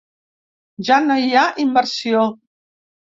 [0.87, 2.25] Ja no hi ha inversió.